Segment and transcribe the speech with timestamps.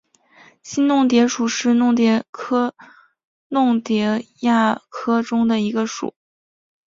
[0.63, 2.73] 新弄蝶属是弄蝶科
[3.49, 6.15] 弄蝶亚科中的一个属。